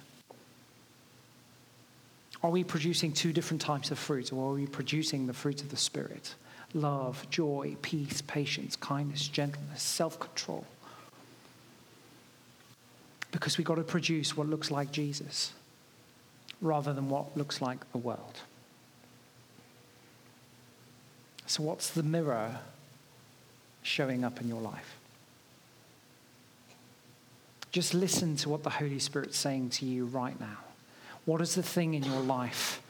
Are 2.43 2.51
we 2.51 2.65
producing 2.65 3.13
two 3.13 3.33
different 3.33 3.61
types 3.61 3.93
of 3.93 4.01
fruit, 4.01 4.33
or 4.33 4.51
are 4.51 4.55
we 4.55 4.67
producing 4.67 5.29
the 5.29 5.33
fruit 5.33 5.63
of 5.63 5.71
the 5.71 5.77
Spirit? 5.77 6.35
Love, 6.75 7.25
joy, 7.31 7.77
peace, 7.83 8.21
patience, 8.21 8.75
kindness, 8.75 9.29
gentleness, 9.29 9.81
self 9.81 10.19
control. 10.19 10.67
Because 13.33 13.59
we've 13.59 13.67
got 13.67 13.75
to 13.77 13.83
produce 13.83 14.37
what 14.37 14.49
looks 14.49 14.71
like 14.71 14.93
Jesus 14.93 15.53
rather 16.61 16.93
than 16.93 17.09
what 17.09 17.37
looks 17.37 17.61
like 17.61 17.91
the 17.91 17.99
world. 17.99 18.41
So, 21.47 21.63
what's 21.63 21.91
the 21.91 22.03
mirror 22.03 22.61
showing 23.83 24.25
up 24.25 24.41
in 24.41 24.49
your 24.49 24.61
life? 24.61 24.97
Just 27.73 27.95
listen 27.95 28.37
to 28.37 28.49
what 28.49 28.63
the 28.63 28.71
Holy 28.71 28.99
Spirit's 28.99 29.37
saying 29.37 29.71
to 29.71 29.87
you 29.87 30.05
right 30.05 30.39
now. 30.39 30.59
What 31.25 31.41
is 31.41 31.55
the 31.55 31.63
thing 31.63 31.95
in 31.95 32.05
your 32.05 32.21
life 32.21 32.83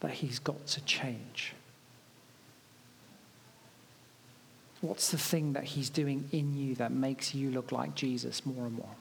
that 0.00 0.12
He's 0.12 0.38
got 0.38 0.66
to 0.68 0.80
change? 0.82 1.52
What's 4.80 5.10
the 5.10 5.18
thing 5.18 5.52
that 5.54 5.64
He's 5.64 5.88
doing 5.88 6.28
in 6.32 6.56
you 6.56 6.74
that 6.76 6.92
makes 6.92 7.34
you 7.34 7.50
look 7.50 7.72
like 7.72 7.94
Jesus 7.94 8.44
more 8.44 8.66
and 8.66 8.76
more? 8.76 8.96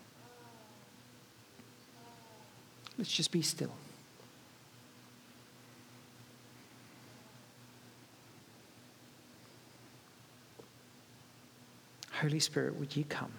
Let's 2.97 3.11
just 3.11 3.31
be 3.31 3.41
still. 3.41 3.71
Holy 12.11 12.39
Spirit, 12.39 12.77
would 12.79 12.95
you 12.95 13.03
come? 13.03 13.31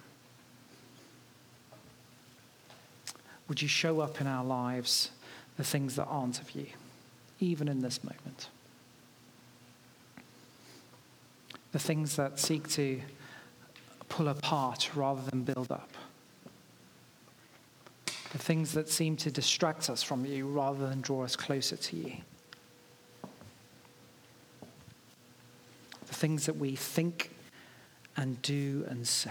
Would 3.48 3.62
you 3.62 3.68
show 3.68 4.00
up 4.00 4.20
in 4.20 4.26
our 4.26 4.44
lives 4.44 5.10
the 5.56 5.64
things 5.64 5.96
that 5.96 6.04
aren't 6.06 6.40
of 6.40 6.50
you, 6.52 6.66
even 7.40 7.68
in 7.68 7.80
this 7.80 8.02
moment. 8.02 8.48
The 11.72 11.78
things 11.78 12.16
that 12.16 12.38
seek 12.38 12.68
to 12.70 13.00
pull 14.08 14.28
apart 14.28 14.90
rather 14.94 15.22
than 15.30 15.42
build 15.42 15.70
up 15.70 15.90
the 18.34 18.40
things 18.40 18.72
that 18.72 18.88
seem 18.88 19.16
to 19.16 19.30
distract 19.30 19.88
us 19.88 20.02
from 20.02 20.26
you 20.26 20.48
rather 20.48 20.88
than 20.88 21.00
draw 21.00 21.22
us 21.22 21.36
closer 21.36 21.76
to 21.76 21.96
you. 21.96 22.14
The 26.08 26.14
things 26.14 26.44
that 26.46 26.56
we 26.56 26.74
think 26.74 27.30
and 28.16 28.42
do 28.42 28.84
and 28.88 29.06
say. 29.06 29.30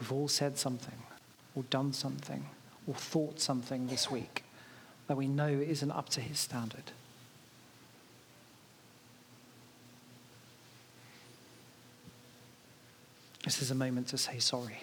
We've 0.00 0.12
all 0.12 0.28
said 0.28 0.56
something, 0.56 0.94
or 1.54 1.62
done 1.64 1.92
something, 1.92 2.46
or 2.86 2.94
thought 2.94 3.38
something 3.38 3.86
this 3.88 4.10
week 4.10 4.44
that 5.06 5.16
we 5.16 5.26
know 5.26 5.48
isn't 5.48 5.90
up 5.90 6.08
to 6.10 6.20
his 6.20 6.38
standard. 6.38 6.92
This 13.44 13.60
is 13.60 13.70
a 13.70 13.74
moment 13.74 14.08
to 14.08 14.18
say 14.18 14.38
sorry. 14.38 14.78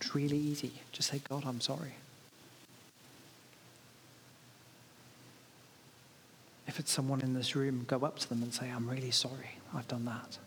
It's 0.00 0.14
really 0.14 0.36
easy. 0.36 0.72
Just 0.92 1.10
say, 1.10 1.20
God, 1.28 1.44
I'm 1.46 1.60
sorry. 1.60 1.94
If 6.66 6.78
it's 6.80 6.92
someone 6.92 7.20
in 7.20 7.34
this 7.34 7.54
room, 7.54 7.84
go 7.88 7.98
up 8.00 8.18
to 8.18 8.28
them 8.28 8.42
and 8.42 8.52
say, 8.52 8.70
I'm 8.70 8.88
really 8.88 9.10
sorry. 9.10 9.58
I've 9.74 9.88
done 9.88 10.04
that. 10.06 10.38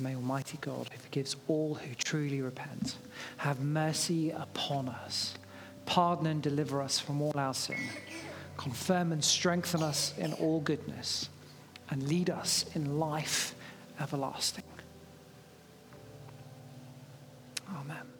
May 0.00 0.14
Almighty 0.14 0.58
God, 0.60 0.88
who 0.90 0.98
forgives 0.98 1.36
all 1.48 1.74
who 1.74 1.94
truly 1.94 2.40
repent, 2.40 2.96
have 3.38 3.60
mercy 3.60 4.30
upon 4.30 4.88
us, 4.88 5.34
pardon 5.86 6.26
and 6.26 6.42
deliver 6.42 6.82
us 6.82 6.98
from 6.98 7.20
all 7.22 7.32
our 7.36 7.54
sin, 7.54 7.80
confirm 8.56 9.12
and 9.12 9.24
strengthen 9.24 9.82
us 9.82 10.16
in 10.18 10.32
all 10.34 10.60
goodness, 10.60 11.28
and 11.90 12.08
lead 12.08 12.30
us 12.30 12.64
in 12.74 12.98
life 12.98 13.54
everlasting. 14.00 14.64
Amen. 17.74 18.17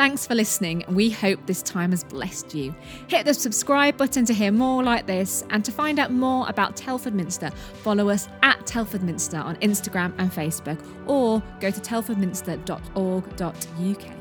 Thanks 0.00 0.26
for 0.26 0.34
listening. 0.34 0.82
We 0.88 1.10
hope 1.10 1.44
this 1.44 1.60
time 1.60 1.90
has 1.90 2.04
blessed 2.04 2.54
you. 2.54 2.74
Hit 3.08 3.26
the 3.26 3.34
subscribe 3.34 3.98
button 3.98 4.24
to 4.24 4.32
hear 4.32 4.50
more 4.50 4.82
like 4.82 5.06
this 5.06 5.44
and 5.50 5.62
to 5.62 5.70
find 5.70 5.98
out 5.98 6.10
more 6.10 6.48
about 6.48 6.74
Telford 6.74 7.14
Minster, 7.14 7.50
follow 7.82 8.08
us 8.08 8.26
at 8.42 8.66
Telford 8.66 9.02
Minster 9.02 9.36
on 9.36 9.56
Instagram 9.56 10.14
and 10.16 10.32
Facebook 10.32 10.82
or 11.06 11.42
go 11.60 11.70
to 11.70 11.80
telfordminster.org.uk. 11.82 14.19